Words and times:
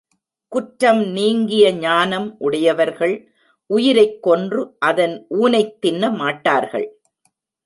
குற்றம் 0.47 1.03
நீங்கிய 1.07 1.73
ஞானம் 1.73 2.35
உடையவர்கள் 2.39 3.31
உயிரைக் 3.65 4.21
கொன்று 4.21 4.75
அதன் 4.79 5.25
ஊனைத் 5.29 5.77
தின்னமாட்டார்கள். 5.85 6.87